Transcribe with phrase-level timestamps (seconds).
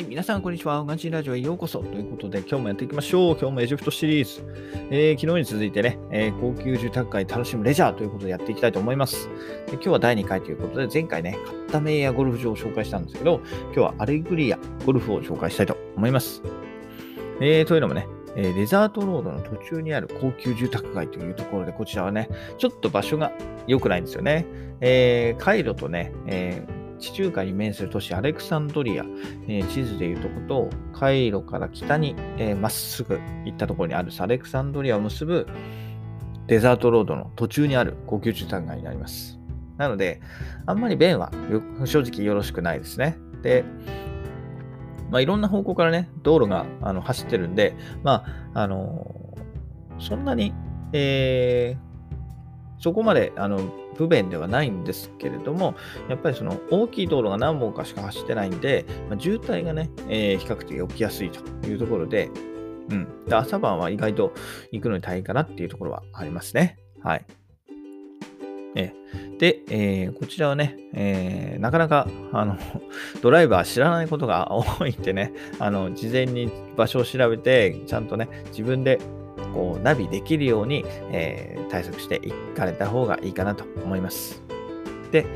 [0.00, 0.84] い、皆さん、こんにちは。
[0.84, 1.80] ガンチンラジオへようこそ。
[1.80, 3.36] ということで、今日もやっていきましょう。
[3.38, 4.42] 今日もエジプトシリーズ。
[4.90, 9.28] えー、昨日に続いてね、えー、高級住宅街楽しむレジャーということでやっていきたいと思います。
[9.66, 16.42] で今日は第2回ということで、前回ね、カッタメイヤゴルフ場を紹介したんですけど、今日はアレグリアゴルフを紹介したいと思います。
[17.40, 23.32] えー、というのもね、えデザートロードの途中にある高級住宅街というところで、こちらはね、ちょっと場所が
[23.66, 24.46] 良くないんですよね。
[24.80, 29.04] えー、カイロとね、えー地中海に面する都市アレクサンドリア、
[29.48, 35.46] えー、地図でいうとこと、カイロから北にま、えー、っすぐ行ったところにあるアレクサンドリアを結ぶ
[36.46, 39.38] デザートロードの途中にある高級住宅街になります。
[39.78, 40.20] なので、
[40.66, 41.32] あんまり便は
[41.86, 43.16] 正直よろしくないですね。
[43.42, 43.64] で、
[45.10, 49.14] まあ、いろんな方向からね、道路があの走ってるんで、まあ、あの、
[49.98, 50.52] そんなに、
[50.92, 53.58] えー、そこまであの
[54.00, 55.74] 不便ではないんですけれども、
[56.08, 62.30] やっぱりその大きい道路が何本かしか走ってないんで、まあ、渋滞がね、えー、比較的起きやすいというところで、
[62.88, 63.26] うん。
[63.26, 64.32] で朝晩は意外と
[64.72, 66.78] 行くのに大変かなっていうところはありますね。
[67.02, 67.26] はい。
[68.74, 68.94] え
[69.38, 72.56] で、えー、こちらはね、えー、なかなかあの
[73.20, 78.98] ドライバー知らないことが多いんでね、あの事前に場所を調べて、ちゃんとね、自分で
[79.54, 84.42] こうナビできるように、えー、対策していかれた方がいいかなと思います。
[85.12, 85.26] で、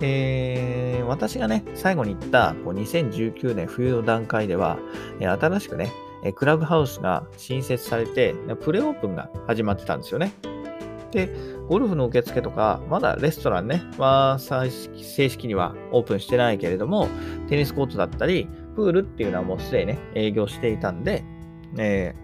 [0.00, 4.78] えー、私がね、最後に言ったこう2019年冬の段階では、
[5.20, 5.92] えー、新しくね、
[6.36, 10.32] クラブハウスが新設されて、プレオープンが始まってたんですよね。
[11.10, 11.32] で、
[11.68, 14.70] ゴルフの受付とか、まだレストランね、は正
[15.28, 17.08] 式にはオープンしてないけれども、
[17.48, 21.24] テニスコートだったり、プールっていうのはもうすでにね、営業していたんで、
[21.76, 22.23] えー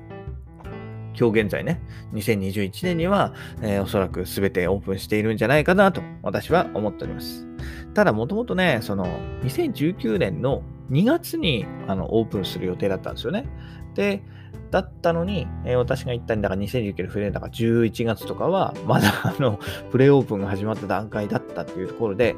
[1.21, 1.83] 今日現在ね、
[2.15, 7.47] 2021年には、えー、おそらく全てオープンしているんじゃないかなと私は思っております。
[7.93, 9.05] ただ、もともとね、その
[9.43, 13.47] 2019年の2月にあのオープンする予定だったんですよね。
[13.95, 14.23] で、
[14.71, 22.35] だったのに、えー、私が言ったんだから2019年冬だから11月とかは、まだあの、プレイオープンが始まった段階だったっていうところで、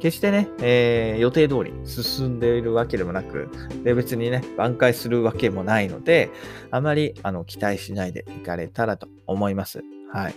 [0.00, 3.48] 決してね、えー、予定通り進んでいるわけでもなく、
[3.84, 6.30] で別にね、挽回するわけもないので、
[6.70, 9.82] あまりあの期待しないでいかれたらと思います。
[10.12, 10.34] はい。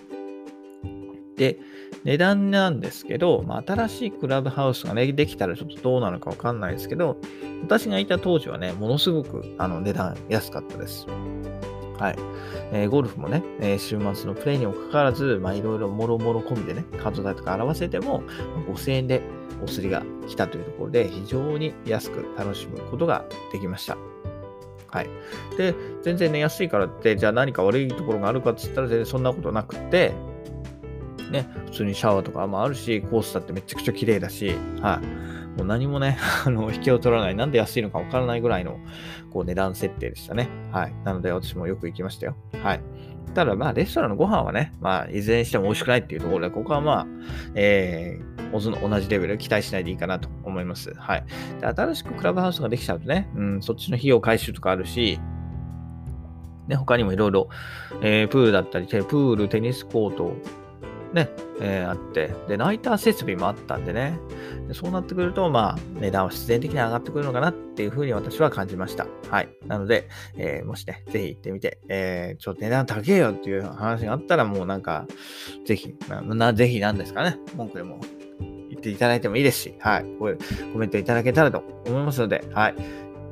[1.37, 1.57] で、
[2.03, 7.17] 値段なんですけど、まあ、新しいクラブハウスがね、できたらちょっとどうなのかわかんないですけど、
[7.63, 11.07] 私がいた当時はね、ものすごくあの値段安かったです。
[11.99, 12.15] はい。
[12.71, 18.23] えー、ゴルフもね、えー、週末のプレイにもかかわらず、まあいろいろもろもろ込んでね、数代とか表せても、
[18.67, 19.21] 5000円で
[19.61, 23.97] お釣りが来たというところで、非常に安く楽しむことができました。
[24.87, 25.09] はい。
[25.57, 30.13] で、全然ね、安いからって、じゃあ何か悪いところがあるかって言ったら全然そんなことなくって、
[31.31, 35.05] ね、普通にシャワーとかもあるし、コースだってめちゃくちゃ綺麗だし、はい。
[35.57, 38.79] もう何もね、 あの、引けを取らない、なんで安いのかわからないぐらいの、
[39.31, 40.49] こう、値段設定でしたね。
[40.71, 40.93] はい。
[41.03, 42.35] なので、私もよく行きましたよ。
[42.61, 42.81] はい。
[43.33, 47.07] ただ、まあ、レストランのご飯はね、まあ、いずれにしても美味しくないっていうところで、ここはまあ、
[47.55, 50.93] えー、同じレベル期待しないでいいかなと思います。
[50.95, 51.23] はい。
[51.59, 55.19] で、新しくクラブハウスができちゃうとね、うん、そっちの費用回収とかあるし、
[56.67, 57.49] ね、他にもいろいろ、
[58.01, 60.33] えー、プールだったり、プール、テニスコート、
[61.13, 61.29] ね、
[61.61, 64.19] えー、あって、で、ナイター設備もあったんでね、
[64.67, 69.07] でそうなってくると、まあ、値段は必然的に上がってくるのかなっていうふうに私は感じました。
[69.29, 69.49] はい。
[69.67, 75.05] なので、えー、もしね、ぜひ行ってみて、えー、ちょっと値段高えよっていう話があったら、もうなんか、
[75.65, 77.99] ぜひ、まあ、なぜひなんですかね、文句でも
[78.69, 80.03] 言っていただいてもいいですし、はい。
[80.19, 80.37] こういう
[80.73, 82.75] コメントいただけたらと思いますので、はい。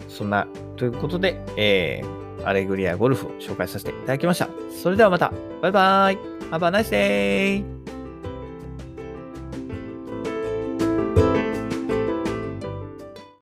[0.08, 0.48] そんな、
[0.78, 4.50] ということで、えー、アレグリアゴルフを紹介させていただきました。
[4.82, 5.32] それではまた、
[5.62, 6.18] バイバイ
[6.52, 7.81] !Have a nice day!